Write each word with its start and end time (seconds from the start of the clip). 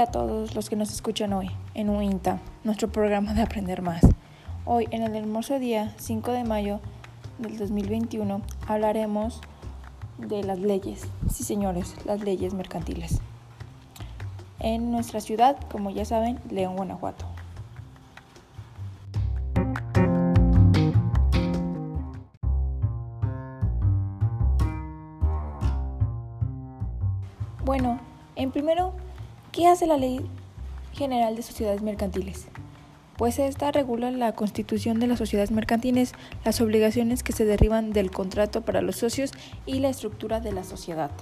A 0.00 0.06
todos 0.06 0.56
los 0.56 0.68
que 0.68 0.74
nos 0.74 0.92
escuchan 0.92 1.32
hoy 1.34 1.52
en 1.74 1.88
UINTA, 1.88 2.40
nuestro 2.64 2.90
programa 2.90 3.32
de 3.32 3.42
Aprender 3.42 3.80
Más. 3.80 4.02
Hoy, 4.64 4.88
en 4.90 5.04
el 5.04 5.14
hermoso 5.14 5.60
día 5.60 5.94
5 5.98 6.32
de 6.32 6.42
mayo 6.42 6.80
del 7.38 7.56
2021, 7.56 8.42
hablaremos 8.66 9.40
de 10.18 10.42
las 10.42 10.58
leyes. 10.58 11.06
Sí, 11.32 11.44
señores, 11.44 11.94
las 12.04 12.22
leyes 12.22 12.54
mercantiles. 12.54 13.20
En 14.58 14.90
nuestra 14.90 15.20
ciudad, 15.20 15.56
como 15.70 15.90
ya 15.90 16.04
saben, 16.04 16.40
León, 16.50 16.74
Guanajuato. 16.74 17.26
Bueno, 27.64 28.00
en 28.34 28.50
primero, 28.50 28.92
¿qué 29.54 29.68
hace 29.68 29.86
la 29.86 29.96
Ley 29.96 30.20
General 30.94 31.36
de 31.36 31.42
Sociedades 31.42 31.80
Mercantiles? 31.80 32.48
Pues 33.16 33.38
esta 33.38 33.70
regula 33.70 34.10
la 34.10 34.32
constitución 34.32 34.98
de 34.98 35.06
las 35.06 35.18
sociedades 35.18 35.52
mercantiles, 35.52 36.12
las 36.44 36.60
obligaciones 36.60 37.22
que 37.22 37.32
se 37.32 37.44
derivan 37.44 37.92
del 37.92 38.10
contrato 38.10 38.62
para 38.62 38.82
los 38.82 38.96
socios 38.96 39.30
y 39.64 39.78
la 39.78 39.90
estructura 39.90 40.40
de 40.40 40.50
la 40.50 40.64
sociedad. 40.64 41.12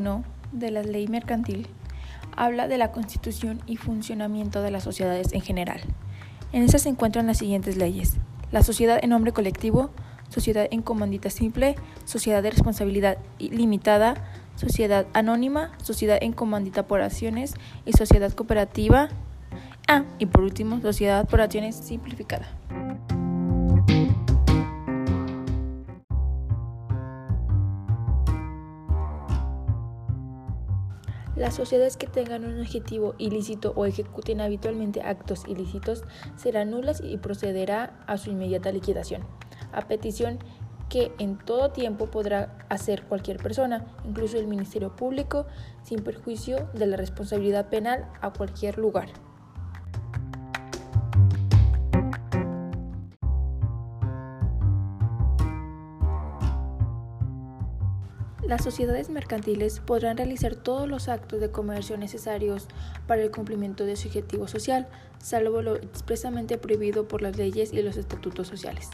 1 0.00 0.24
de 0.52 0.70
la 0.70 0.82
ley 0.82 1.06
mercantil 1.08 1.68
habla 2.36 2.68
de 2.68 2.78
la 2.78 2.90
constitución 2.90 3.60
y 3.66 3.76
funcionamiento 3.76 4.62
de 4.62 4.70
las 4.70 4.82
sociedades 4.82 5.32
en 5.32 5.42
general. 5.42 5.80
En 6.52 6.62
esta 6.62 6.78
se 6.78 6.88
encuentran 6.88 7.26
las 7.26 7.38
siguientes 7.38 7.76
leyes. 7.76 8.16
La 8.50 8.62
sociedad 8.62 8.98
en 9.02 9.10
nombre 9.10 9.32
colectivo, 9.32 9.90
sociedad 10.28 10.66
en 10.70 10.82
comandita 10.82 11.28
simple, 11.30 11.76
sociedad 12.04 12.42
de 12.42 12.50
responsabilidad 12.50 13.18
limitada, 13.38 14.14
sociedad 14.56 15.06
anónima, 15.12 15.70
sociedad 15.82 16.18
en 16.20 16.32
comandita 16.32 16.86
por 16.86 17.02
acciones 17.02 17.54
y 17.84 17.92
sociedad 17.92 18.32
cooperativa. 18.32 19.08
Ah, 19.86 20.04
y 20.18 20.26
por 20.26 20.42
último, 20.42 20.80
sociedad 20.80 21.28
por 21.28 21.40
acciones 21.40 21.76
simplificada. 21.76 22.59
Las 31.40 31.54
sociedades 31.54 31.96
que 31.96 32.06
tengan 32.06 32.44
un 32.44 32.60
objetivo 32.60 33.14
ilícito 33.16 33.72
o 33.74 33.86
ejecuten 33.86 34.42
habitualmente 34.42 35.00
actos 35.00 35.44
ilícitos 35.48 36.04
serán 36.36 36.70
nulas 36.70 37.00
y 37.02 37.16
procederá 37.16 38.04
a 38.06 38.18
su 38.18 38.28
inmediata 38.28 38.70
liquidación, 38.70 39.22
a 39.72 39.88
petición 39.88 40.38
que 40.90 41.12
en 41.18 41.38
todo 41.38 41.70
tiempo 41.70 42.10
podrá 42.10 42.58
hacer 42.68 43.04
cualquier 43.04 43.38
persona, 43.38 43.86
incluso 44.04 44.38
el 44.38 44.48
Ministerio 44.48 44.94
Público, 44.94 45.46
sin 45.82 46.04
perjuicio 46.04 46.68
de 46.74 46.86
la 46.86 46.98
responsabilidad 46.98 47.70
penal 47.70 48.06
a 48.20 48.34
cualquier 48.34 48.76
lugar. 48.76 49.08
Las 58.50 58.64
sociedades 58.64 59.10
mercantiles 59.10 59.78
podrán 59.78 60.16
realizar 60.16 60.56
todos 60.56 60.88
los 60.88 61.08
actos 61.08 61.40
de 61.40 61.52
comercio 61.52 61.96
necesarios 61.96 62.66
para 63.06 63.22
el 63.22 63.30
cumplimiento 63.30 63.86
de 63.86 63.94
su 63.94 64.08
objetivo 64.08 64.48
social, 64.48 64.88
salvo 65.20 65.62
lo 65.62 65.76
expresamente 65.76 66.58
prohibido 66.58 67.06
por 67.06 67.22
las 67.22 67.36
leyes 67.36 67.72
y 67.72 67.80
los 67.80 67.96
estatutos 67.96 68.48
sociales. 68.48 68.90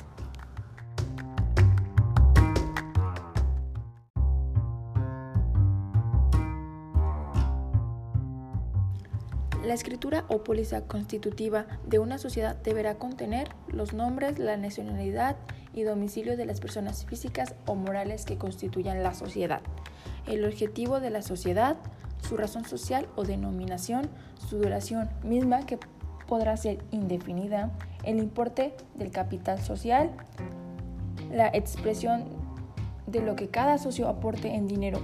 La 9.64 9.72
escritura 9.72 10.26
o 10.28 10.44
póliza 10.44 10.82
constitutiva 10.82 11.66
de 11.86 11.98
una 11.98 12.18
sociedad 12.18 12.56
deberá 12.56 12.96
contener 12.98 13.48
los 13.68 13.94
nombres, 13.94 14.38
la 14.38 14.58
nacionalidad 14.58 15.38
y 15.76 15.84
domicilio 15.84 16.36
de 16.36 16.46
las 16.46 16.58
personas 16.58 17.04
físicas 17.04 17.54
o 17.66 17.76
morales 17.76 18.24
que 18.24 18.38
constituyan 18.38 19.02
la 19.02 19.14
sociedad, 19.14 19.60
el 20.26 20.44
objetivo 20.44 20.98
de 20.98 21.10
la 21.10 21.22
sociedad, 21.22 21.76
su 22.26 22.36
razón 22.36 22.64
social 22.64 23.06
o 23.14 23.22
denominación, 23.22 24.08
su 24.48 24.56
duración 24.56 25.08
misma 25.22 25.64
que 25.66 25.78
podrá 26.26 26.56
ser 26.56 26.82
indefinida, 26.90 27.70
el 28.02 28.18
importe 28.18 28.74
del 28.94 29.10
capital 29.10 29.60
social, 29.60 30.10
la 31.30 31.48
expresión 31.48 32.24
de 33.06 33.20
lo 33.20 33.36
que 33.36 33.48
cada 33.48 33.78
socio 33.78 34.08
aporte 34.08 34.54
en 34.54 34.66
dinero 34.66 35.00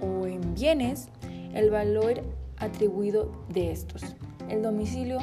o 0.00 0.26
en 0.26 0.54
bienes, 0.54 1.08
el 1.52 1.70
valor 1.70 2.22
atribuido 2.56 3.30
de 3.50 3.70
estos, 3.70 4.02
el 4.48 4.62
domicilio 4.62 5.18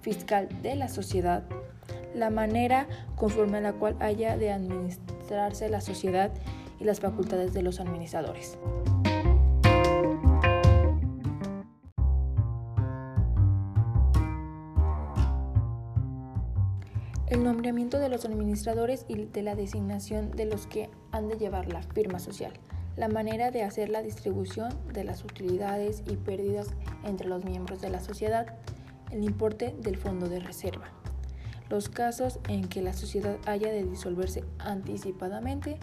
fiscal 0.00 0.48
de 0.62 0.76
la 0.76 0.88
sociedad, 0.88 1.44
la 2.16 2.30
manera 2.30 2.88
conforme 3.14 3.58
a 3.58 3.60
la 3.60 3.72
cual 3.74 3.96
haya 4.00 4.36
de 4.36 4.50
administrarse 4.50 5.68
la 5.68 5.80
sociedad 5.80 6.32
y 6.80 6.84
las 6.84 7.00
facultades 7.00 7.52
de 7.52 7.62
los 7.62 7.78
administradores. 7.78 8.58
El 17.28 17.42
nombramiento 17.42 17.98
de 17.98 18.08
los 18.08 18.24
administradores 18.24 19.04
y 19.08 19.24
de 19.24 19.42
la 19.42 19.54
designación 19.54 20.30
de 20.30 20.46
los 20.46 20.66
que 20.66 20.88
han 21.12 21.28
de 21.28 21.36
llevar 21.36 21.70
la 21.72 21.82
firma 21.82 22.18
social. 22.18 22.52
La 22.96 23.08
manera 23.08 23.50
de 23.50 23.62
hacer 23.62 23.90
la 23.90 24.00
distribución 24.00 24.72
de 24.92 25.04
las 25.04 25.22
utilidades 25.22 26.02
y 26.08 26.16
pérdidas 26.16 26.68
entre 27.04 27.28
los 27.28 27.44
miembros 27.44 27.82
de 27.82 27.90
la 27.90 28.00
sociedad. 28.00 28.46
El 29.10 29.22
importe 29.22 29.74
del 29.80 29.96
fondo 29.98 30.28
de 30.28 30.40
reserva 30.40 30.92
los 31.68 31.88
casos 31.88 32.38
en 32.48 32.68
que 32.68 32.82
la 32.82 32.92
sociedad 32.92 33.36
haya 33.46 33.70
de 33.70 33.84
disolverse 33.84 34.44
anticipadamente 34.58 35.78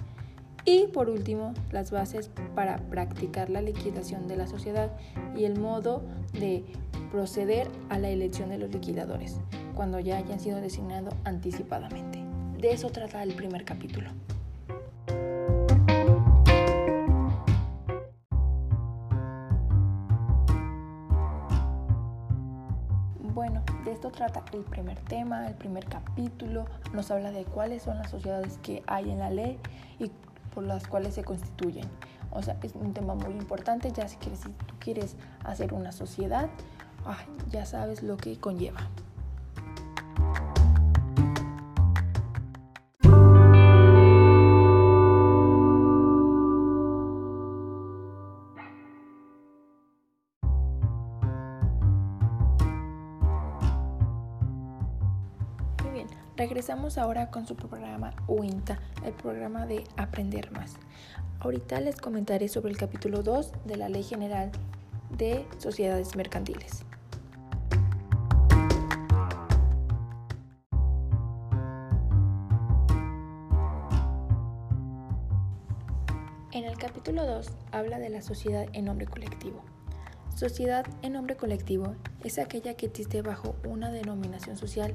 y 0.65 0.87
por 0.87 1.09
último 1.09 1.53
las 1.71 1.91
bases 1.91 2.29
para 2.55 2.77
practicar 2.77 3.49
la 3.49 3.61
liquidación 3.61 4.27
de 4.27 4.37
la 4.37 4.47
sociedad 4.47 4.91
y 5.35 5.43
el 5.43 5.59
modo 5.59 6.03
de 6.33 6.63
proceder 7.11 7.67
a 7.89 7.99
la 7.99 8.09
elección 8.09 8.49
de 8.49 8.57
los 8.57 8.71
liquidadores 8.71 9.37
cuando 9.75 9.99
ya 9.99 10.17
hayan 10.17 10.39
sido 10.39 10.61
designados 10.61 11.13
anticipadamente. 11.25 12.23
De 12.57 12.71
eso 12.71 12.89
trata 12.89 13.21
el 13.23 13.33
primer 13.33 13.65
capítulo. 13.65 14.09
Trata 24.13 24.43
el 24.53 24.63
primer 24.63 24.99
tema, 25.01 25.47
el 25.47 25.55
primer 25.55 25.85
capítulo. 25.85 26.65
Nos 26.93 27.11
habla 27.11 27.31
de 27.31 27.43
cuáles 27.43 27.83
son 27.83 27.97
las 27.97 28.09
sociedades 28.09 28.59
que 28.63 28.83
hay 28.87 29.11
en 29.11 29.19
la 29.19 29.29
ley 29.29 29.59
y 29.99 30.09
por 30.53 30.63
las 30.63 30.87
cuales 30.87 31.15
se 31.15 31.23
constituyen. 31.23 31.89
O 32.31 32.41
sea, 32.41 32.57
es 32.63 32.73
un 32.73 32.93
tema 32.93 33.15
muy 33.15 33.33
importante, 33.33 33.91
ya 33.91 34.07
si, 34.07 34.17
quieres, 34.17 34.39
si 34.39 34.49
tú 34.49 34.75
quieres 34.79 35.15
hacer 35.43 35.73
una 35.73 35.91
sociedad, 35.91 36.49
ya 37.49 37.65
sabes 37.65 38.01
lo 38.01 38.17
que 38.17 38.39
conlleva. 38.39 38.89
Regresamos 56.63 56.97
ahora 56.97 57.29
con 57.29 57.45
su 57.45 57.57
programa 57.57 58.13
UINTA, 58.25 58.79
el 59.03 59.11
programa 59.11 59.65
de 59.65 59.83
Aprender 59.97 60.49
Más. 60.53 60.77
Ahorita 61.41 61.81
les 61.81 61.97
comentaré 61.97 62.47
sobre 62.47 62.71
el 62.71 62.77
capítulo 62.77 63.21
2 63.21 63.51
de 63.65 63.75
la 63.75 63.89
Ley 63.89 64.01
General 64.01 64.49
de 65.17 65.45
Sociedades 65.57 66.15
Mercantiles. 66.15 66.85
En 76.53 76.63
el 76.63 76.77
capítulo 76.77 77.25
2 77.25 77.51
habla 77.73 77.99
de 77.99 78.07
la 78.07 78.21
sociedad 78.21 78.67
en 78.71 78.85
nombre 78.85 79.05
colectivo. 79.05 79.61
Sociedad 80.33 80.85
en 81.01 81.11
nombre 81.11 81.35
colectivo 81.35 81.93
es 82.23 82.39
aquella 82.39 82.75
que 82.75 82.85
existe 82.85 83.21
bajo 83.21 83.57
una 83.65 83.91
denominación 83.91 84.55
social 84.55 84.93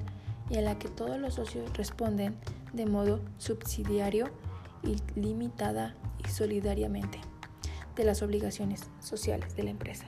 y 0.50 0.59
a 0.59 0.62
la 0.62 0.79
que 0.79 0.89
todos 0.89 1.19
los 1.19 1.35
socios 1.35 1.77
responden 1.77 2.37
de 2.73 2.87
modo 2.87 3.21
subsidiario 3.39 4.27
y 4.83 4.97
limitada 5.19 5.95
y 6.25 6.29
solidariamente. 6.29 7.21
de 7.97 8.05
las 8.05 8.23
obligaciones 8.23 8.83
sociales 9.00 9.56
de 9.56 9.65
la 9.65 9.71
empresa. 9.71 10.06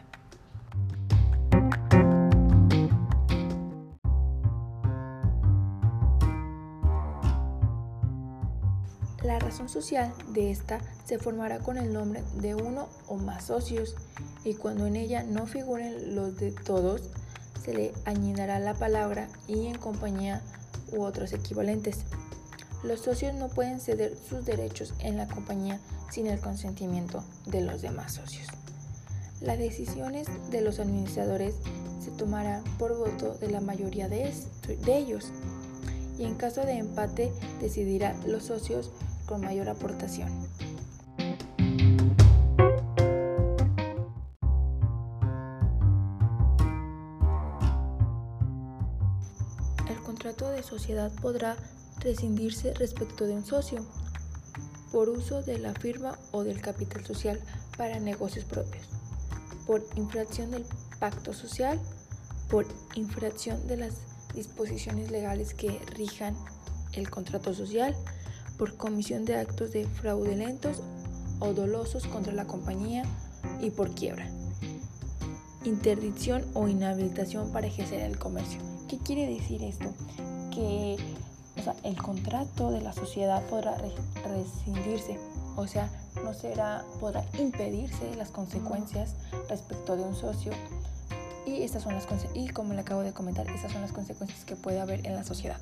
La 9.25 9.41
razón 9.41 9.69
social 9.69 10.13
de 10.33 10.53
esta 10.53 10.81
se 11.05 11.19
formará 11.19 11.59
con 11.59 11.79
el 11.79 11.93
nombre 11.93 12.23
de 12.37 12.55
uno 12.55 12.89
o 13.09 13.17
más 13.17 13.47
socios 13.47 13.97
y 14.45 14.55
cuando 14.55 14.87
en 14.87 14.95
ella 14.95 15.25
no 15.25 15.47
figuren 15.47 16.15
los 16.15 16.37
de 16.37 16.53
todos, 16.53 17.11
se 17.63 17.75
le 17.75 17.93
añadirá 18.05 18.59
la 18.59 18.75
palabra 18.75 19.29
y 19.47 19.67
en 19.67 19.79
compañía 19.79 20.43
u 20.93 21.03
otros 21.03 21.33
equivalentes. 21.33 22.05
Los 22.83 23.01
socios 23.01 23.35
no 23.35 23.49
pueden 23.49 23.81
ceder 23.81 24.17
sus 24.17 24.45
derechos 24.45 24.95
en 25.01 25.17
la 25.17 25.29
compañía 25.29 25.81
sin 26.11 26.27
el 26.27 26.41
consentimiento 26.41 27.23
de 27.47 27.61
los 27.61 27.83
demás 27.83 28.15
socios. 28.15 28.49
Las 29.41 29.59
decisiones 29.59 30.27
de 30.51 30.61
los 30.61 30.81
administradores 30.81 31.55
se 32.03 32.11
tomarán 32.11 32.65
por 32.79 32.97
voto 32.97 33.35
de 33.35 33.51
la 33.51 33.61
mayoría 33.61 34.09
de, 34.09 34.33
de 34.85 34.97
ellos 34.97 35.33
y 36.19 36.25
en 36.25 36.35
caso 36.35 36.63
de 36.67 36.79
empate 36.79 37.33
decidirán 37.61 38.17
los 38.31 38.45
socios 38.45 38.91
con 39.27 39.41
mayor 39.41 39.69
aportación. 39.69 40.29
Sociedad 50.63 51.11
podrá 51.21 51.57
rescindirse 52.01 52.75
respecto 52.75 53.27
de 53.27 53.35
un 53.35 53.45
socio 53.45 53.85
por 54.93 55.09
uso 55.09 55.43
de 55.43 55.59
la 55.59 55.75
firma 55.75 56.19
o 56.33 56.45
del 56.45 56.61
capital 56.61 57.05
social 57.05 57.41
para 57.77 58.01
negocios 58.01 58.45
propios, 58.45 58.85
por 59.67 59.85
infracción 59.97 60.51
del 60.51 60.65
pacto 60.99 61.33
social, 61.33 61.81
por 62.49 62.67
infracción 62.95 63.67
de 63.69 63.77
las 63.77 63.95
disposiciones 64.35 65.11
legales 65.11 65.55
que 65.55 65.79
rijan 65.95 66.37
el 66.93 67.09
contrato 67.09 67.55
social, 67.55 67.97
por 68.59 68.77
comisión 68.77 69.25
de 69.25 69.37
actos 69.37 69.73
de 69.73 69.87
fraudulentos 69.87 70.83
o 71.39 71.55
dolosos 71.55 72.07
contra 72.07 72.33
la 72.33 72.47
compañía 72.47 73.05
y 73.61 73.71
por 73.71 73.95
quiebra. 73.95 74.29
Interdicción 75.65 76.45
o 76.55 76.69
inhabilitación 76.69 77.53
para 77.53 77.67
ejercer 77.67 78.01
el 78.01 78.19
comercio. 78.19 78.61
¿Qué 78.89 78.99
quiere 78.99 79.27
decir 79.29 79.63
esto? 79.63 79.95
Que 80.51 80.97
el 81.85 81.97
contrato 81.97 82.71
de 82.71 82.81
la 82.81 82.93
sociedad 82.93 83.43
podrá 83.47 83.77
rescindirse, 84.25 85.19
o 85.57 85.67
sea, 85.67 85.91
no 86.25 86.35
será, 86.35 86.85
podrá 86.99 87.25
impedirse 87.39 88.15
las 88.17 88.31
consecuencias 88.31 89.15
respecto 89.49 89.97
de 89.97 90.03
un 90.03 90.15
socio. 90.15 90.53
Y 91.47 91.63
estas 91.63 91.83
son 91.83 91.95
las 91.95 92.07
y 92.35 92.49
como 92.49 92.75
le 92.75 92.81
acabo 92.81 93.03
de 93.03 93.13
comentar, 93.13 93.49
estas 93.49 93.73
son 93.73 93.81
las 93.81 93.93
consecuencias 93.93 94.45
que 94.45 94.57
puede 94.57 94.81
haber 94.81 95.07
en 95.07 95.15
la 95.15 95.25
sociedad. 95.25 95.59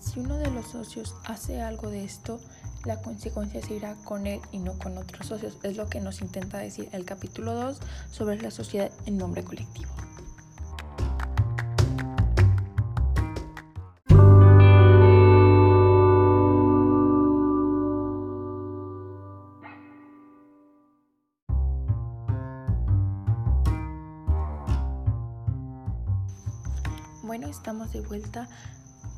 Si 0.00 0.20
uno 0.20 0.36
de 0.36 0.50
los 0.50 0.66
socios 0.66 1.14
hace 1.24 1.62
algo 1.62 1.90
de 1.90 2.04
esto, 2.04 2.40
la 2.84 3.00
consecuencia 3.02 3.62
se 3.62 3.74
irá 3.74 3.94
con 4.04 4.26
él 4.26 4.40
y 4.52 4.58
no 4.58 4.78
con 4.78 4.98
otros 4.98 5.26
socios. 5.26 5.58
Es 5.62 5.76
lo 5.76 5.88
que 5.88 6.00
nos 6.00 6.20
intenta 6.20 6.58
decir 6.58 6.88
el 6.92 7.04
capítulo 7.04 7.54
2 7.54 7.80
sobre 8.10 8.40
la 8.40 8.50
sociedad 8.50 8.90
en 9.06 9.18
nombre 9.18 9.44
colectivo. 9.44 9.90
Bueno, 27.22 27.48
estamos 27.48 27.92
de 27.92 28.00
vuelta 28.00 28.48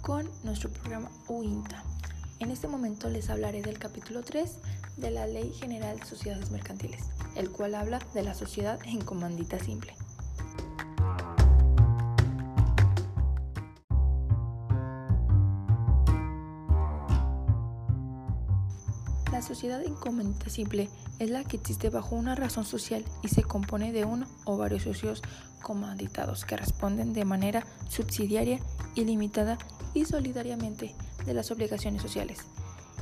con 0.03 0.29
nuestro 0.43 0.69
programa 0.71 1.09
UINTA. 1.29 1.85
En 2.41 2.51
este 2.51 2.69
momento 2.69 3.11
les 3.11 3.29
hablaré 3.29 3.61
del 3.61 3.79
capítulo 3.79 4.23
3 4.23 4.61
de 4.97 5.11
la 5.11 5.27
Ley 5.27 5.53
General 5.53 5.99
de 5.99 6.07
Sociedades 6.07 6.51
Mercantiles, 6.51 7.03
el 7.37 7.51
cual 7.51 7.75
habla 7.75 7.99
de 8.15 8.23
la 8.23 8.33
sociedad 8.33 8.79
en 8.87 9.03
comandita 9.03 9.59
simple. 9.59 9.95
La 19.31 19.43
sociedad 19.43 19.83
en 19.85 19.95
comandita 19.95 20.49
simple 20.49 20.89
es 21.19 21.29
la 21.29 21.45
que 21.45 21.59
existe 21.59 21.91
bajo 21.91 22.17
una 22.17 22.37
razón 22.37 22.65
social 22.65 23.05
y 23.23 23.29
se 23.29 23.43
compone 23.43 23.93
de 23.93 24.07
uno 24.07 24.27
o 24.47 24.57
varios 24.57 24.85
socios 24.85 25.21
comanditados 25.61 26.47
que 26.47 26.57
responden 26.57 27.13
de 27.13 27.27
manera 27.27 27.67
subsidiaria, 27.91 28.61
ilimitada 28.95 29.59
y 29.93 30.07
solidariamente 30.07 30.95
de 31.27 31.35
las 31.35 31.51
obligaciones 31.51 32.03
sociales 32.03 32.41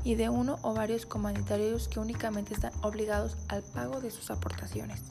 y 0.05 0.15
de 0.15 0.29
uno 0.29 0.59
o 0.63 0.75
varios 0.75 1.07
comanditarios 1.07 1.89
que 1.89 2.01
únicamente 2.01 2.55
están 2.55 2.73
obligados 2.83 3.37
al 3.49 3.63
pago 3.63 4.01
de 4.01 4.11
sus 4.11 4.31
aportaciones. 4.31 5.03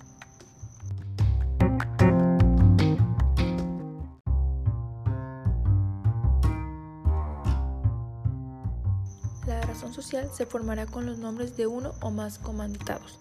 La 9.46 9.62
razón 9.62 9.94
social 9.94 10.30
se 10.34 10.46
formará 10.46 10.86
con 10.86 11.06
los 11.06 11.18
nombres 11.18 11.56
de 11.56 11.68
uno 11.68 11.94
o 12.02 12.12
más 12.12 12.38
comanditados, 12.38 13.20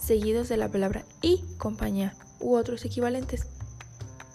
seguidos 0.00 0.48
de 0.48 0.56
la 0.56 0.68
palabra 0.68 1.04
y 1.22 1.44
compañía 1.58 2.14
u 2.40 2.56
otros 2.56 2.84
equivalentes, 2.84 3.46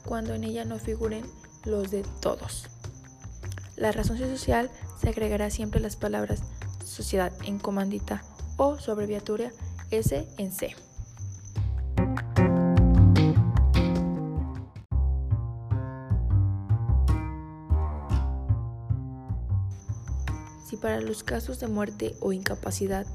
cuando 0.05 0.33
en 0.33 0.43
ella 0.43 0.63
no 0.65 0.79
figuren 0.79 1.25
los 1.65 1.91
de 1.91 2.03
todos. 2.21 2.67
La 3.75 3.91
razón 3.91 4.17
social 4.17 4.69
se 5.05 5.09
agregará 5.09 5.51
siempre 5.51 5.79
las 5.79 5.95
palabras 5.95 6.41
sociedad 6.83 7.31
en 7.43 7.59
comandita 7.59 8.23
o 8.57 8.79
su 8.79 8.89
abreviatura 8.89 9.51
S 9.91 10.27
en 10.39 10.51
C. 10.51 10.75
Si 20.67 20.75
para 20.77 20.99
los 21.01 21.23
casos 21.23 21.59
de 21.59 21.67
muerte 21.67 22.15
o 22.19 22.33
incapacidad 22.33 23.05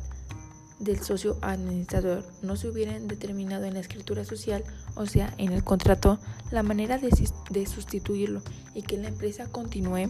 del 0.79 1.01
socio 1.01 1.39
administrador 1.43 2.25
no 2.41 2.55
se 2.55 2.69
hubieran 2.69 3.09
determinado 3.09 3.65
en 3.65 3.75
la 3.75 3.81
escritura 3.81 4.25
social, 4.25 4.63
o 4.95 5.07
sea, 5.07 5.35
en 5.39 5.51
el 5.51 5.65
contrato, 5.65 6.21
la 6.53 6.63
manera 6.63 6.99
de, 6.99 7.67
sustituirlo 7.67 8.43
y 8.77 8.83
que 8.83 8.97
la 8.97 9.09
empresa 9.09 9.51
continúe, 9.51 10.09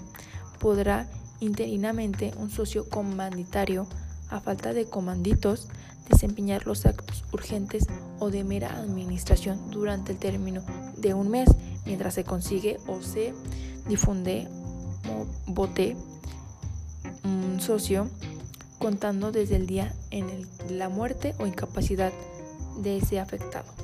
podrá 0.58 1.08
interinamente 1.40 2.32
un 2.36 2.50
socio 2.50 2.88
comanditario, 2.88 3.86
a 4.28 4.40
falta 4.40 4.72
de 4.72 4.84
comanditos, 4.84 5.68
desempeñar 6.08 6.66
los 6.66 6.86
actos 6.86 7.24
urgentes 7.32 7.86
o 8.18 8.30
de 8.30 8.44
mera 8.44 8.76
administración 8.76 9.70
durante 9.70 10.12
el 10.12 10.18
término 10.18 10.62
de 10.96 11.14
un 11.14 11.30
mes, 11.30 11.48
mientras 11.86 12.14
se 12.14 12.24
consigue 12.24 12.78
o 12.86 13.02
se 13.02 13.32
difunde 13.88 14.48
o 15.08 15.26
vote 15.52 15.96
un 17.24 17.60
socio 17.60 18.08
contando 18.78 19.32
desde 19.32 19.56
el 19.56 19.66
día 19.66 19.94
en 20.10 20.28
el, 20.30 20.48
la 20.78 20.88
muerte 20.88 21.34
o 21.38 21.46
incapacidad 21.46 22.12
de 22.82 22.98
ese 22.98 23.20
afectado. 23.20 23.79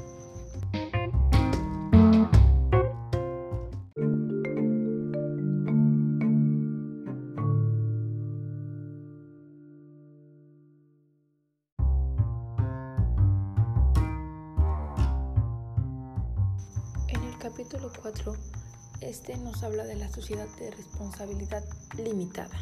Este 19.28 19.42
nos 19.42 19.64
habla 19.64 19.84
de 19.84 19.96
la 19.96 20.08
sociedad 20.08 20.46
de 20.60 20.70
responsabilidad 20.70 21.64
limitada. 21.96 22.54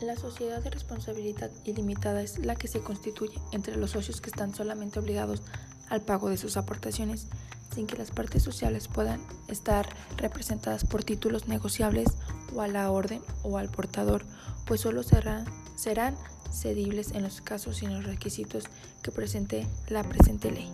La 0.00 0.16
sociedad 0.16 0.60
de 0.60 0.70
responsabilidad 0.70 1.52
ilimitada 1.64 2.20
es 2.20 2.38
la 2.38 2.56
que 2.56 2.66
se 2.66 2.80
constituye 2.80 3.38
entre 3.52 3.76
los 3.76 3.92
socios 3.92 4.20
que 4.20 4.30
están 4.30 4.52
solamente 4.52 4.98
obligados 4.98 5.42
al 5.88 6.00
pago 6.00 6.30
de 6.30 6.36
sus 6.36 6.56
aportaciones 6.56 7.28
sin 7.72 7.86
que 7.86 7.96
las 7.96 8.10
partes 8.10 8.42
sociales 8.42 8.88
puedan 8.88 9.24
estar 9.46 9.88
representadas 10.16 10.84
por 10.84 11.04
títulos 11.04 11.46
negociables 11.46 12.08
o 12.52 12.60
a 12.60 12.66
la 12.66 12.90
orden 12.90 13.22
o 13.44 13.56
al 13.56 13.70
portador, 13.70 14.24
pues 14.66 14.80
solo 14.80 15.04
serán, 15.04 15.46
serán 15.76 16.16
cedibles 16.52 17.12
en 17.12 17.22
los 17.22 17.40
casos 17.40 17.82
y 17.82 17.86
en 17.86 17.94
los 17.94 18.04
requisitos 18.04 18.64
que 19.02 19.10
presente 19.10 19.66
la 19.88 20.02
presente 20.02 20.50
ley. 20.50 20.70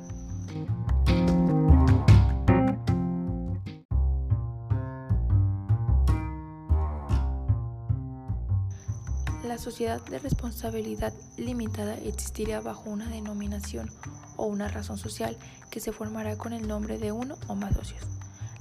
La 9.44 9.56
sociedad 9.56 10.04
de 10.06 10.18
responsabilidad 10.18 11.12
limitada 11.37 11.94
existiría 11.94 12.61
bajo 12.61 12.90
una 12.90 13.08
denominación 13.08 13.90
o 14.37 14.47
una 14.47 14.68
razón 14.68 14.99
social 14.99 15.37
que 15.70 15.80
se 15.80 15.92
formará 15.92 16.37
con 16.37 16.52
el 16.52 16.68
nombre 16.68 16.99
de 16.99 17.12
uno 17.12 17.37
o 17.49 17.54
más 17.54 17.75
socios. 17.75 18.02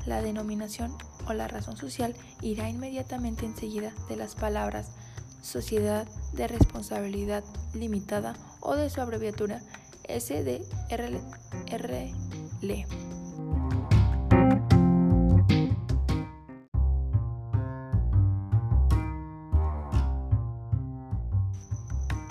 La 0.06 0.22
denominación 0.22 0.96
o 1.28 1.34
la 1.34 1.48
razón 1.48 1.76
social 1.76 2.16
irá 2.42 2.70
inmediatamente 2.70 3.46
enseguida 3.46 3.94
de 4.08 4.16
las 4.16 4.36
palabras 4.36 4.92
Sociedad 5.42 6.08
de 6.38 6.48
Responsabilidad 6.48 7.44
Limitada 7.74 8.36
o 8.62 8.76
de 8.76 8.90
su 8.90 9.02
abreviatura 9.02 9.62
SDRL. 10.08 11.18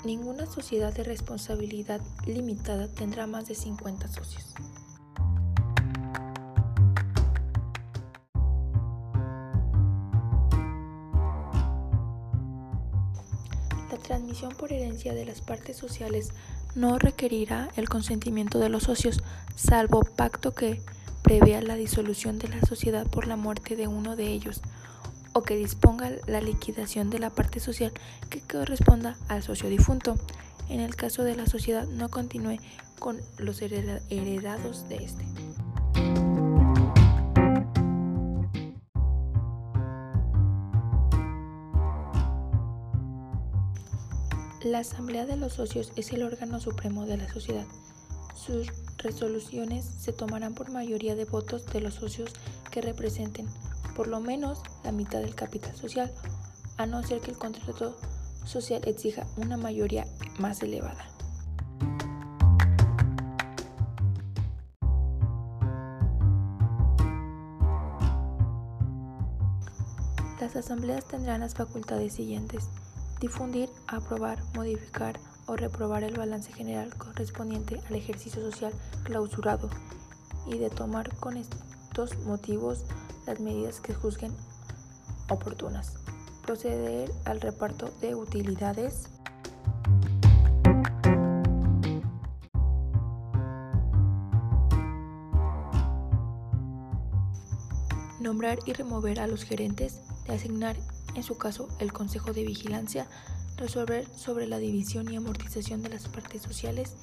Ninguna 0.05 0.45
sociedad 0.45 0.93
de 0.93 1.03
responsabilidad 1.03 1.99
limitada 2.25 2.89
tendrá 2.89 3.27
más 3.27 3.47
de 3.49 3.55
50 3.55 4.07
socios. 4.07 4.55
Transmisión 14.37 14.55
por 14.55 14.71
herencia 14.71 15.13
de 15.13 15.25
las 15.25 15.41
partes 15.41 15.77
sociales 15.77 16.31
no 16.75 16.99
requerirá 16.99 17.69
el 17.75 17.89
consentimiento 17.89 18.59
de 18.59 18.69
los 18.69 18.83
socios, 18.83 19.23
salvo 19.55 20.01
pacto 20.01 20.53
que 20.53 20.81
prevea 21.23 21.61
la 21.61 21.75
disolución 21.75 22.37
de 22.37 22.49
la 22.49 22.61
sociedad 22.61 23.07
por 23.07 23.25
la 23.25 23.35
muerte 23.35 23.75
de 23.75 23.87
uno 23.87 24.15
de 24.15 24.27
ellos 24.27 24.61
o 25.33 25.41
que 25.41 25.55
disponga 25.55 26.11
la 26.27 26.41
liquidación 26.41 27.09
de 27.09 27.19
la 27.19 27.31
parte 27.31 27.59
social 27.59 27.91
que 28.29 28.41
corresponda 28.41 29.17
al 29.27 29.41
socio 29.41 29.69
difunto, 29.69 30.15
en 30.69 30.81
el 30.81 30.95
caso 30.95 31.23
de 31.23 31.35
la 31.35 31.47
sociedad 31.47 31.87
no 31.87 32.09
continúe 32.09 32.57
con 32.99 33.19
los 33.39 33.61
heredados 33.61 34.87
de 34.87 34.97
este. 34.97 35.25
La 44.77 44.81
Asamblea 44.81 45.25
de 45.25 45.37
los 45.37 45.53
Socios 45.53 45.91
es 45.95 46.13
el 46.13 46.21
órgano 46.21 46.59
supremo 46.59 47.07
de 47.07 47.17
la 47.17 47.27
sociedad. 47.27 47.65
Sus 48.35 48.67
resoluciones 48.99 49.83
se 49.83 50.13
tomarán 50.13 50.53
por 50.53 50.69
mayoría 50.69 51.15
de 51.15 51.25
votos 51.25 51.65
de 51.65 51.81
los 51.81 51.95
socios 51.95 52.31
que 52.69 52.81
representen 52.81 53.47
por 53.95 54.05
lo 54.07 54.19
menos 54.19 54.61
la 54.83 54.91
mitad 54.91 55.21
del 55.21 55.33
capital 55.33 55.75
social, 55.75 56.13
a 56.77 56.85
no 56.85 57.01
ser 57.01 57.21
que 57.21 57.31
el 57.31 57.39
contrato 57.39 57.97
social 58.45 58.83
exija 58.85 59.25
una 59.35 59.57
mayoría 59.57 60.05
más 60.37 60.61
elevada. 60.61 61.07
Las 70.39 70.55
asambleas 70.55 71.03
tendrán 71.07 71.39
las 71.39 71.55
facultades 71.55 72.13
siguientes. 72.13 72.69
Difundir, 73.19 73.69
aprobar, 73.87 74.43
modificar 74.53 75.19
o 75.47 75.55
reprobar 75.55 76.03
el 76.03 76.15
balance 76.15 76.53
general 76.53 76.95
correspondiente 76.95 77.81
al 77.89 77.95
ejercicio 77.95 78.43
social 78.43 78.71
clausurado 79.03 79.71
y 80.45 80.59
de 80.59 80.69
tomar 80.69 81.15
con 81.15 81.35
estos 81.35 82.15
motivos 82.25 82.85
las 83.25 83.39
medidas 83.39 83.79
que 83.79 83.95
juzguen 83.95 84.35
oportunas. 85.29 85.95
Proceder 86.45 87.11
al 87.25 87.41
reparto 87.41 87.89
de 88.01 88.13
utilidades. 88.13 89.09
Nombrar 98.19 98.59
y 98.65 98.73
remover 98.73 99.19
a 99.19 99.27
los 99.27 99.43
gerentes, 99.43 100.01
de 100.25 100.35
asignar 100.35 100.75
en 101.17 101.23
su 101.23 101.35
caso 101.35 101.67
el 101.79 101.91
Consejo 101.91 102.31
de 102.31 102.43
Vigilancia, 102.43 103.07
resolver 103.57 104.07
sobre 104.15 104.45
la 104.45 104.59
división 104.59 105.11
y 105.11 105.15
amortización 105.15 105.81
de 105.81 105.89
las 105.89 106.07
partes 106.07 106.43
sociales, 106.43 106.95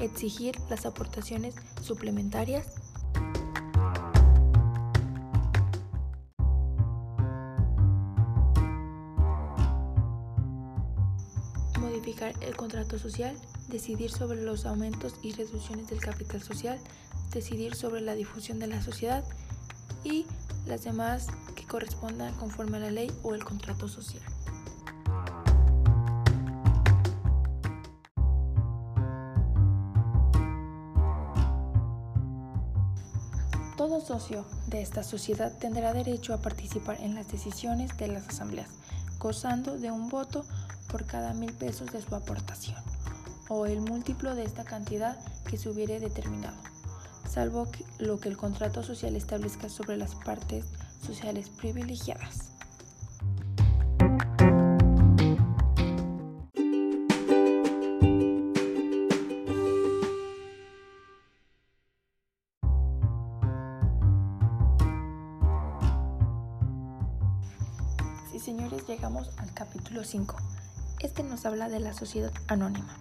exigir 0.00 0.56
las 0.68 0.86
aportaciones 0.86 1.54
suplementarias, 1.80 2.66
modificar 11.78 12.34
el 12.42 12.56
contrato 12.56 12.98
social, 12.98 13.36
decidir 13.68 14.10
sobre 14.10 14.42
los 14.42 14.66
aumentos 14.66 15.14
y 15.22 15.30
reducciones 15.32 15.86
del 15.88 16.00
capital 16.00 16.42
social, 16.42 16.80
decidir 17.32 17.76
sobre 17.76 18.00
la 18.00 18.16
difusión 18.16 18.58
de 18.58 18.66
la 18.66 18.82
sociedad 18.82 19.22
y 20.02 20.26
las 20.70 20.84
demás 20.84 21.26
que 21.56 21.66
correspondan 21.66 22.32
conforme 22.34 22.76
a 22.76 22.80
la 22.80 22.90
ley 22.92 23.12
o 23.24 23.34
el 23.34 23.44
contrato 23.44 23.88
social. 23.88 24.22
Todo 33.76 34.00
socio 34.00 34.44
de 34.68 34.80
esta 34.80 35.02
sociedad 35.02 35.58
tendrá 35.58 35.92
derecho 35.92 36.34
a 36.34 36.38
participar 36.40 37.00
en 37.00 37.16
las 37.16 37.28
decisiones 37.32 37.96
de 37.98 38.06
las 38.06 38.28
asambleas, 38.28 38.70
gozando 39.18 39.76
de 39.76 39.90
un 39.90 40.08
voto 40.08 40.44
por 40.88 41.04
cada 41.04 41.34
mil 41.34 41.52
pesos 41.52 41.90
de 41.90 42.00
su 42.00 42.14
aportación, 42.14 42.78
o 43.48 43.66
el 43.66 43.80
múltiplo 43.80 44.36
de 44.36 44.44
esta 44.44 44.64
cantidad 44.64 45.18
que 45.46 45.56
se 45.56 45.68
hubiere 45.68 45.98
determinado, 45.98 46.69
salvo 47.30 47.68
lo 48.00 48.18
que 48.18 48.28
el 48.28 48.36
contrato 48.36 48.82
social 48.82 49.14
establezca 49.14 49.68
sobre 49.68 49.96
las 49.96 50.16
partes 50.16 50.64
sociales 51.06 51.48
privilegiadas. 51.48 52.50
Sí, 68.32 68.40
señores, 68.40 68.86
llegamos 68.88 69.30
al 69.38 69.54
capítulo 69.54 70.02
5. 70.02 70.36
Este 70.98 71.22
nos 71.22 71.46
habla 71.46 71.68
de 71.68 71.78
la 71.78 71.92
sociedad 71.92 72.32
anónima. 72.48 72.98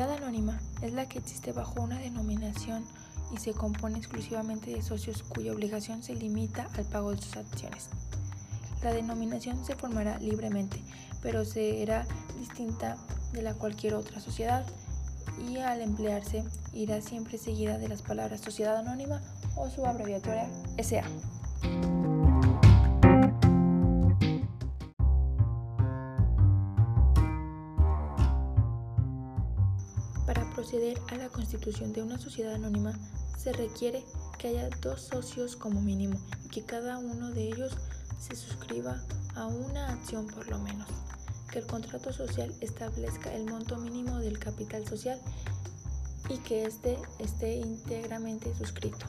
Sociedad 0.00 0.24
anónima 0.24 0.58
es 0.80 0.94
la 0.94 1.06
que 1.06 1.18
existe 1.18 1.52
bajo 1.52 1.82
una 1.82 1.98
denominación 1.98 2.86
y 3.34 3.36
se 3.36 3.52
compone 3.52 3.98
exclusivamente 3.98 4.70
de 4.70 4.80
socios 4.80 5.22
cuya 5.22 5.52
obligación 5.52 6.02
se 6.02 6.14
limita 6.14 6.68
al 6.78 6.86
pago 6.86 7.10
de 7.10 7.20
sus 7.20 7.36
acciones. 7.36 7.90
La 8.82 8.94
denominación 8.94 9.62
se 9.62 9.76
formará 9.76 10.18
libremente, 10.18 10.82
pero 11.20 11.44
será 11.44 12.06
distinta 12.38 12.96
de 13.34 13.42
la 13.42 13.52
cualquier 13.52 13.92
otra 13.92 14.20
sociedad 14.20 14.64
y 15.46 15.58
al 15.58 15.82
emplearse 15.82 16.44
irá 16.72 17.02
siempre 17.02 17.36
seguida 17.36 17.76
de 17.76 17.88
las 17.88 18.00
palabras 18.00 18.40
sociedad 18.40 18.78
anónima 18.78 19.20
o 19.54 19.68
su 19.68 19.84
abreviatura 19.84 20.48
SA. 20.78 21.04
Proceder 30.70 31.00
a 31.10 31.16
la 31.16 31.28
constitución 31.30 31.92
de 31.92 32.00
una 32.00 32.16
sociedad 32.16 32.54
anónima 32.54 32.92
se 33.36 33.52
requiere 33.52 34.04
que 34.38 34.48
haya 34.48 34.70
dos 34.80 35.00
socios 35.00 35.56
como 35.56 35.80
mínimo 35.80 36.16
y 36.44 36.48
que 36.48 36.62
cada 36.62 36.98
uno 36.98 37.32
de 37.32 37.48
ellos 37.48 37.72
se 38.20 38.36
suscriba 38.36 39.02
a 39.34 39.46
una 39.48 39.88
acción 39.92 40.28
por 40.28 40.46
lo 40.48 40.60
menos 40.60 40.86
que 41.50 41.58
el 41.58 41.66
contrato 41.66 42.12
social 42.12 42.54
establezca 42.60 43.34
el 43.34 43.46
monto 43.46 43.78
mínimo 43.78 44.18
del 44.18 44.38
capital 44.38 44.86
social 44.86 45.20
y 46.28 46.38
que 46.38 46.66
éste 46.66 46.96
esté 47.18 47.56
íntegramente 47.56 48.54
suscrito. 48.54 49.06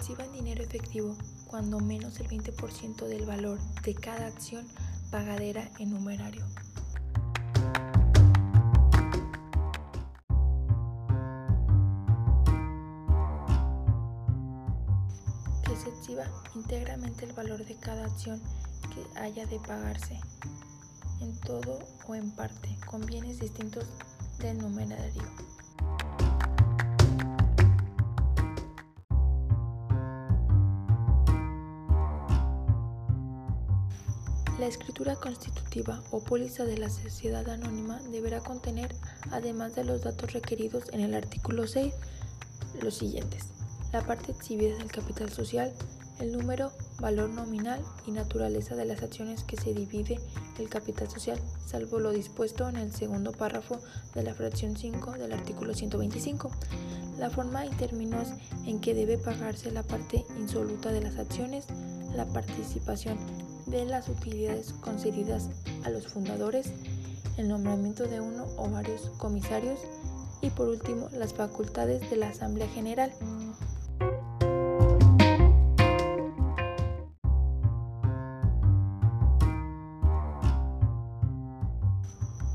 Que 0.00 0.06
se 0.06 0.12
exhiba 0.12 0.24
en 0.24 0.32
dinero 0.32 0.64
efectivo 0.64 1.14
cuando 1.46 1.78
menos 1.78 2.18
el 2.20 2.28
20% 2.28 3.06
del 3.06 3.26
valor 3.26 3.60
de 3.82 3.94
cada 3.94 4.28
acción 4.28 4.66
pagadera 5.10 5.70
en 5.78 5.90
numerario. 5.90 6.46
Que 15.64 15.76
se 15.76 15.90
exhiba 15.90 16.24
íntegramente 16.54 17.26
el 17.26 17.34
valor 17.34 17.62
de 17.66 17.76
cada 17.76 18.06
acción 18.06 18.40
que 18.94 19.20
haya 19.20 19.44
de 19.44 19.60
pagarse, 19.60 20.18
en 21.20 21.38
todo 21.40 21.78
o 22.08 22.14
en 22.14 22.30
parte, 22.30 22.74
con 22.86 23.04
bienes 23.04 23.38
distintos 23.38 23.84
del 24.38 24.56
numerario. 24.56 25.24
Escritura 34.70 35.16
constitutiva 35.16 36.02
o 36.10 36.20
póliza 36.20 36.64
de 36.64 36.78
la 36.78 36.88
sociedad 36.88 37.48
anónima 37.48 38.00
deberá 38.10 38.40
contener, 38.40 38.94
además 39.30 39.74
de 39.74 39.84
los 39.84 40.02
datos 40.02 40.32
requeridos 40.32 40.84
en 40.92 41.00
el 41.00 41.14
artículo 41.14 41.66
6, 41.66 41.92
los 42.80 42.94
siguientes. 42.94 43.46
La 43.92 44.06
parte 44.06 44.32
exhibida 44.32 44.76
del 44.78 44.90
capital 44.90 45.30
social, 45.30 45.72
el 46.20 46.32
número, 46.32 46.70
valor 47.00 47.30
nominal 47.30 47.82
y 48.06 48.12
naturaleza 48.12 48.76
de 48.76 48.84
las 48.84 49.02
acciones 49.02 49.42
que 49.42 49.56
se 49.56 49.74
divide 49.74 50.20
el 50.58 50.68
capital 50.68 51.10
social, 51.10 51.38
salvo 51.66 51.98
lo 51.98 52.12
dispuesto 52.12 52.68
en 52.68 52.76
el 52.76 52.92
segundo 52.92 53.32
párrafo 53.32 53.80
de 54.14 54.22
la 54.22 54.34
fracción 54.34 54.76
5 54.76 55.12
del 55.12 55.32
artículo 55.32 55.74
125. 55.74 56.50
La 57.18 57.30
forma 57.30 57.66
y 57.66 57.70
términos 57.70 58.28
en 58.64 58.80
que 58.80 58.94
debe 58.94 59.18
pagarse 59.18 59.70
la 59.70 59.82
parte 59.82 60.24
insoluta 60.38 60.92
de 60.92 61.02
las 61.02 61.18
acciones, 61.18 61.66
la 62.14 62.26
participación 62.26 63.18
de 63.70 63.84
las 63.84 64.08
utilidades 64.08 64.72
concedidas 64.72 65.48
a 65.84 65.90
los 65.90 66.08
fundadores, 66.08 66.72
el 67.36 67.48
nombramiento 67.48 68.06
de 68.06 68.20
uno 68.20 68.46
o 68.56 68.68
varios 68.68 69.10
comisarios 69.18 69.80
y 70.40 70.50
por 70.50 70.68
último 70.68 71.08
las 71.12 71.34
facultades 71.34 72.08
de 72.10 72.16
la 72.16 72.30
Asamblea 72.30 72.68
General. 72.68 73.12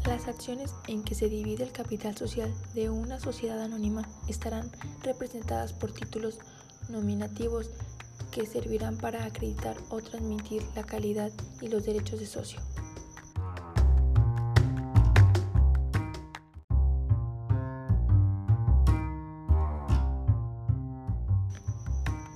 Las 0.06 0.28
acciones 0.28 0.74
en 0.88 1.04
que 1.04 1.16
se 1.16 1.30
divide 1.30 1.64
el 1.64 1.72
capital 1.72 2.18
social 2.18 2.54
de 2.74 2.90
una 2.90 3.20
sociedad 3.20 3.62
anónima 3.62 4.08
estarán 4.28 4.70
representadas 5.02 5.72
por 5.72 5.94
títulos 5.94 6.40
nominativos 6.90 7.72
que 8.36 8.46
servirán 8.46 8.98
para 8.98 9.24
acreditar 9.24 9.78
o 9.88 10.02
transmitir 10.02 10.62
la 10.76 10.84
calidad 10.84 11.32
y 11.62 11.70
los 11.70 11.86
derechos 11.86 12.20
de 12.20 12.26
socio. 12.26 12.60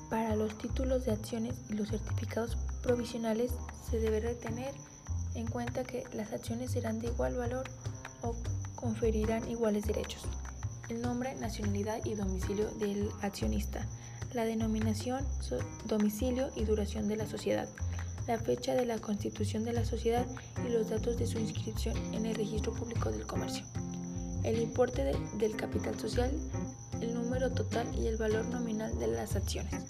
Para 0.09 0.37
los 0.37 0.57
títulos 0.57 1.03
de 1.03 1.11
acciones 1.11 1.55
y 1.69 1.73
los 1.73 1.89
certificados 1.89 2.55
provisionales 2.81 3.51
se 3.91 3.99
debe 3.99 4.21
tener 4.35 4.73
en 5.35 5.47
cuenta 5.47 5.83
que 5.83 6.05
las 6.13 6.31
acciones 6.31 6.71
serán 6.71 6.99
de 6.99 7.07
igual 7.07 7.35
valor 7.35 7.69
o 8.21 8.37
conferirán 8.75 9.51
iguales 9.51 9.85
derechos. 9.85 10.23
El 10.87 11.01
nombre, 11.01 11.35
nacionalidad 11.35 11.99
y 12.05 12.15
domicilio 12.15 12.69
del 12.79 13.09
accionista 13.21 13.85
la 14.33 14.45
denominación, 14.45 15.25
domicilio 15.85 16.49
y 16.55 16.65
duración 16.65 17.07
de 17.07 17.15
la 17.15 17.25
sociedad, 17.25 17.67
la 18.27 18.37
fecha 18.37 18.75
de 18.75 18.85
la 18.85 18.99
constitución 18.99 19.63
de 19.63 19.73
la 19.73 19.85
sociedad 19.85 20.25
y 20.65 20.69
los 20.69 20.89
datos 20.89 21.17
de 21.17 21.25
su 21.25 21.39
inscripción 21.39 21.97
en 22.13 22.25
el 22.25 22.35
registro 22.35 22.73
público 22.73 23.11
del 23.11 23.25
comercio, 23.25 23.65
el 24.43 24.59
importe 24.59 25.11
del 25.37 25.55
capital 25.55 25.99
social, 25.99 26.31
el 27.01 27.13
número 27.13 27.51
total 27.51 27.87
y 27.97 28.07
el 28.07 28.17
valor 28.17 28.45
nominal 28.45 28.97
de 28.99 29.07
las 29.07 29.35
acciones. 29.35 29.85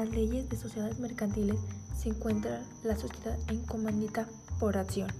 Las 0.00 0.14
leyes 0.14 0.48
de 0.48 0.56
sociedades 0.56 0.98
mercantiles 0.98 1.60
se 1.94 2.08
encuentra 2.08 2.62
la 2.84 2.96
sociedad 2.96 3.38
en 3.48 3.62
comandita 3.66 4.26
por 4.58 4.78
acción. 4.78 5.10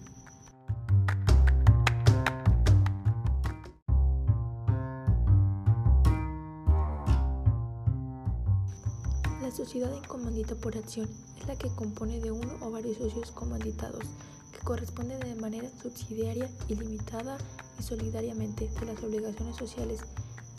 La 9.43 9.51
sociedad 9.51 9.95
en 9.95 10.05
comandita 10.05 10.55
por 10.55 10.75
acción 10.75 11.11
es 11.39 11.47
la 11.47 11.57
que 11.57 11.69
compone 11.75 12.19
de 12.19 12.31
uno 12.31 12.51
o 12.63 12.71
varios 12.71 12.97
socios 12.97 13.33
comanditados 13.33 14.05
que 14.51 14.65
corresponden 14.65 15.21
de 15.21 15.35
manera 15.35 15.69
subsidiaria, 15.83 16.49
ilimitada 16.69 17.37
y 17.79 17.83
solidariamente 17.83 18.71
de 18.81 18.87
las 18.87 19.03
obligaciones 19.05 19.57
sociales 19.57 20.01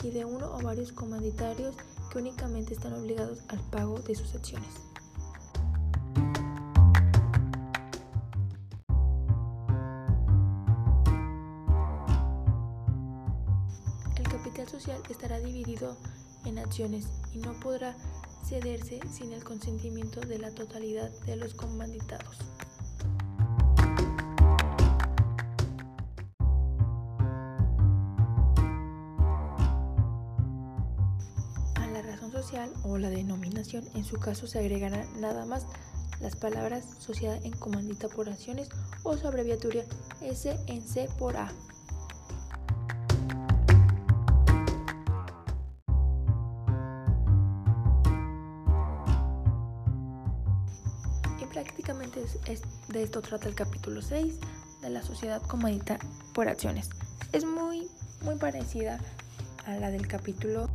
y 0.04 0.10
de 0.10 0.24
uno 0.24 0.54
o 0.54 0.62
varios 0.62 0.92
comanditarios 0.92 1.74
que 2.12 2.18
únicamente 2.18 2.74
están 2.74 2.92
obligados 2.92 3.38
al 3.48 3.58
pago 3.70 3.98
de 4.00 4.14
sus 4.14 4.34
acciones. 4.34 4.68
El 14.16 14.28
capital 14.28 14.68
social 14.68 15.00
estará 15.08 15.40
dividido 15.40 15.96
en 16.44 16.58
acciones 16.58 17.06
y 17.32 17.38
no 17.38 17.58
podrá 17.60 17.96
cederse 18.44 19.00
sin 19.10 19.32
el 19.32 19.42
consentimiento 19.42 20.20
de 20.20 20.38
la 20.38 20.54
totalidad 20.54 21.10
de 21.24 21.36
los 21.36 21.54
comanditados. 21.54 22.36
O 32.84 32.98
la 32.98 33.10
denominación, 33.10 33.84
en 33.94 34.04
su 34.04 34.18
caso 34.18 34.46
se 34.46 34.58
agregarán 34.58 35.06
nada 35.20 35.44
más 35.44 35.66
las 36.20 36.36
palabras 36.36 36.84
sociedad 36.98 37.38
en 37.44 37.52
comandita 37.52 38.08
por 38.08 38.28
acciones 38.28 38.68
o 39.02 39.16
su 39.16 39.26
abreviatura 39.26 39.82
S 40.20 40.56
en 40.66 40.82
C 40.82 41.08
por 41.18 41.36
A. 41.36 41.50
Y 51.40 51.44
prácticamente 51.46 52.24
de 52.88 53.02
esto 53.02 53.20
trata 53.22 53.48
el 53.48 53.54
capítulo 53.54 54.00
6 54.00 54.38
de 54.82 54.90
la 54.90 55.02
sociedad 55.02 55.42
comandita 55.42 55.98
por 56.34 56.48
acciones. 56.48 56.90
Es 57.32 57.44
muy, 57.44 57.88
muy 58.22 58.36
parecida 58.36 59.00
a 59.66 59.76
la 59.76 59.90
del 59.90 60.06
capítulo 60.06 60.68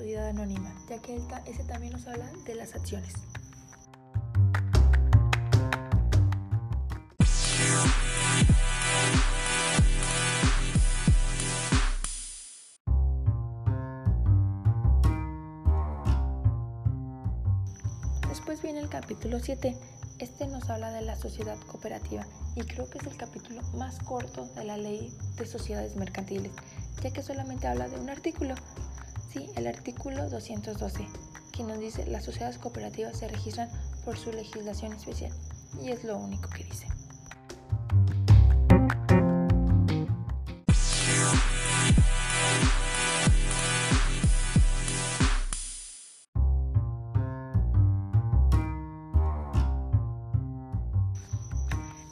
sociedad 0.00 0.28
anónima, 0.28 0.72
ya 0.88 0.98
que 1.02 1.20
ese 1.44 1.62
también 1.64 1.92
nos 1.92 2.06
habla 2.06 2.24
de 2.46 2.54
las 2.54 2.74
acciones. 2.74 3.12
Después 18.26 18.62
viene 18.62 18.80
el 18.80 18.88
capítulo 18.88 19.38
7. 19.38 19.76
Este 20.18 20.46
nos 20.46 20.70
habla 20.70 20.92
de 20.92 21.02
la 21.02 21.16
sociedad 21.16 21.58
cooperativa 21.66 22.26
y 22.56 22.62
creo 22.62 22.88
que 22.88 22.96
es 22.96 23.06
el 23.06 23.18
capítulo 23.18 23.60
más 23.74 23.98
corto 23.98 24.46
de 24.54 24.64
la 24.64 24.78
ley 24.78 25.14
de 25.36 25.44
sociedades 25.44 25.96
mercantiles 25.96 26.52
ya 27.02 27.10
que 27.10 27.22
solamente 27.22 27.66
habla 27.66 27.88
de 27.88 27.98
un 27.98 28.10
artículo. 28.10 28.54
Sí, 29.32 29.48
el 29.54 29.68
artículo 29.68 30.28
212, 30.28 31.06
que 31.52 31.62
nos 31.62 31.78
dice 31.78 32.04
las 32.04 32.24
sociedades 32.24 32.58
cooperativas 32.58 33.16
se 33.16 33.28
registran 33.28 33.70
por 34.04 34.18
su 34.18 34.32
legislación 34.32 34.92
especial. 34.92 35.32
Y 35.80 35.90
es 35.90 36.02
lo 36.02 36.16
único 36.16 36.48
que 36.50 36.64
dice. 36.64 36.88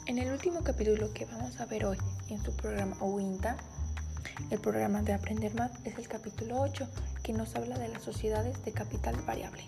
En 0.05 0.19
el 0.19 0.31
último 0.31 0.63
capítulo 0.63 1.13
que 1.13 1.25
vamos 1.25 1.59
a 1.59 1.65
ver 1.65 1.83
hoy 1.83 1.97
en 2.29 2.41
su 2.41 2.55
programa 2.55 2.95
OINTA, 3.01 3.57
El 4.49 4.59
programa 4.59 5.03
de 5.03 5.13
Aprender 5.13 5.53
Más 5.53 5.71
es 5.85 5.97
el 5.97 6.07
capítulo 6.07 6.59
8, 6.59 6.87
que 7.23 7.33
nos 7.33 7.55
habla 7.55 7.77
de 7.77 7.87
las 7.87 8.01
sociedades 8.01 8.63
de 8.65 8.71
capital 8.71 9.15
variable. 9.27 9.63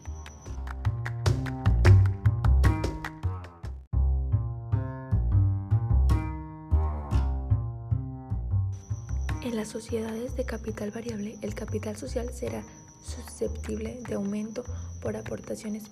En 9.44 9.56
las 9.56 9.68
sociedades 9.68 10.36
de 10.36 10.46
capital 10.46 10.92
variable, 10.92 11.38
el 11.42 11.54
capital 11.54 11.96
social 11.98 12.32
será 12.34 12.64
susceptible 13.04 14.00
de 14.08 14.16
aumento 14.16 14.64
por 15.02 15.16
aportaciones 15.16 15.84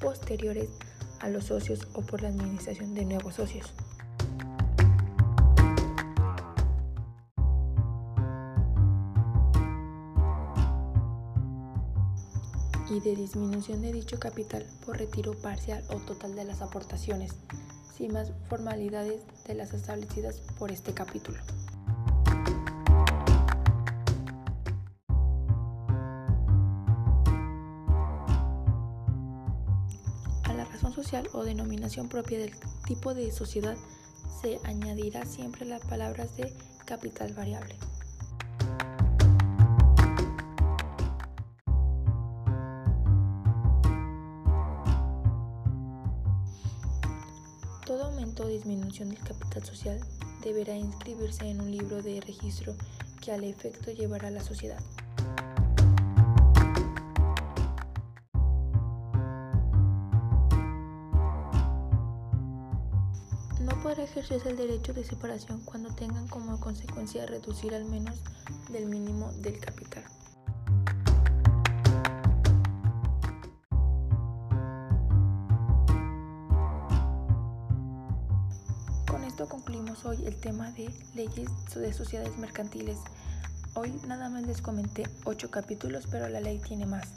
posteriores 0.00 0.68
a 1.20 1.28
los 1.28 1.44
socios 1.44 1.88
o 1.94 2.02
por 2.02 2.22
la 2.22 2.28
administración 2.28 2.94
de 2.94 3.04
nuevos 3.04 3.34
socios. 3.34 3.74
Y 12.90 13.00
de 13.00 13.16
disminución 13.16 13.82
de 13.82 13.92
dicho 13.92 14.18
capital 14.18 14.66
por 14.84 14.98
retiro 14.98 15.34
parcial 15.34 15.84
o 15.90 15.96
total 15.96 16.34
de 16.34 16.44
las 16.44 16.62
aportaciones, 16.62 17.32
sin 17.96 18.12
más 18.12 18.32
formalidades 18.48 19.22
de 19.46 19.54
las 19.54 19.72
establecidas 19.74 20.40
por 20.58 20.72
este 20.72 20.94
capítulo. 20.94 21.38
social 30.98 31.28
o 31.32 31.44
denominación 31.44 32.08
propia 32.08 32.38
del 32.38 32.52
tipo 32.86 33.14
de 33.14 33.30
sociedad 33.30 33.76
se 34.40 34.58
añadirá 34.64 35.24
siempre 35.24 35.64
las 35.64 35.84
palabras 35.84 36.36
de 36.36 36.52
capital 36.86 37.32
variable. 37.34 37.76
Disminución 48.88 49.10
del 49.10 49.20
capital 49.20 49.64
social 49.64 50.00
deberá 50.42 50.74
inscribirse 50.74 51.48
en 51.48 51.60
un 51.60 51.70
libro 51.70 52.02
de 52.02 52.20
registro 52.20 52.74
que 53.20 53.32
al 53.32 53.44
efecto 53.44 53.90
llevará 53.92 54.28
a 54.28 54.30
la 54.30 54.40
sociedad. 54.42 54.80
podrá 63.82 64.02
ejercerse 64.02 64.50
el 64.50 64.56
derecho 64.56 64.92
de 64.92 65.04
separación 65.04 65.60
cuando 65.64 65.94
tengan 65.94 66.26
como 66.26 66.58
consecuencia 66.58 67.24
reducir 67.26 67.74
al 67.76 67.84
menos 67.84 68.16
del 68.70 68.86
mínimo 68.86 69.32
del 69.34 69.60
capital. 69.60 70.02
Tema 80.38 80.70
de 80.72 80.90
leyes 81.14 81.50
de 81.74 81.92
sociedades 81.92 82.36
mercantiles. 82.38 82.98
Hoy 83.74 83.92
nada 84.06 84.28
más 84.28 84.44
les 84.44 84.62
comenté 84.62 85.04
8 85.24 85.50
capítulos, 85.50 86.06
pero 86.10 86.28
la 86.28 86.40
ley 86.40 86.58
tiene 86.58 86.86
más. 86.86 87.08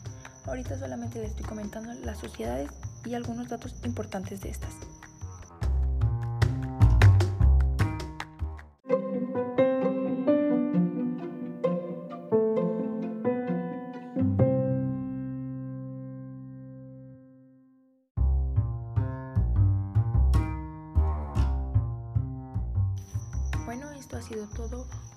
Ahorita 0.45 0.77
solamente 0.77 1.19
les 1.19 1.31
estoy 1.31 1.45
comentando 1.45 1.93
las 1.93 2.19
sociedades 2.19 2.69
y 3.05 3.13
algunos 3.13 3.49
datos 3.49 3.75
importantes 3.83 4.41
de 4.41 4.49
estas. 4.49 4.73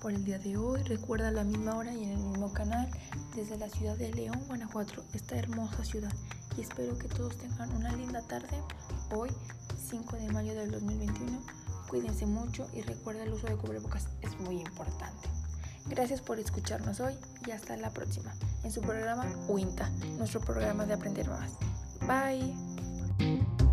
Por 0.04 0.12
el 0.12 0.22
día 0.22 0.38
de 0.38 0.58
hoy. 0.58 0.82
Recuerda 0.82 1.30
la 1.30 1.44
misma 1.44 1.76
hora 1.76 1.90
y 1.94 2.04
en 2.04 2.10
el 2.10 2.18
mismo 2.18 2.52
canal 2.52 2.86
desde 3.34 3.56
la 3.56 3.70
ciudad 3.70 3.96
de 3.96 4.12
León, 4.12 4.38
Guanajuato, 4.48 5.02
esta 5.14 5.34
hermosa 5.38 5.82
ciudad. 5.82 6.12
Y 6.58 6.60
espero 6.60 6.98
que 6.98 7.08
todos 7.08 7.38
tengan 7.38 7.74
una 7.74 7.90
linda 7.96 8.20
tarde 8.20 8.54
hoy, 9.10 9.30
5 9.88 10.16
de 10.16 10.28
mayo 10.30 10.54
del 10.54 10.72
2021. 10.72 11.40
Cuídense 11.88 12.26
mucho 12.26 12.68
y 12.74 12.82
recuerda 12.82 13.22
el 13.22 13.32
uso 13.32 13.46
de 13.46 13.56
cubrebocas, 13.56 14.08
es 14.20 14.38
muy 14.40 14.60
importante. 14.60 15.26
Gracias 15.86 16.20
por 16.20 16.38
escucharnos 16.38 17.00
hoy 17.00 17.14
y 17.46 17.52
hasta 17.52 17.74
la 17.78 17.88
próxima 17.88 18.34
en 18.62 18.72
su 18.72 18.82
programa 18.82 19.24
UINTA, 19.48 19.88
nuestro 20.18 20.42
programa 20.42 20.84
de 20.84 20.92
aprender 20.92 21.30
más. 21.30 21.52
Bye. 22.06 23.63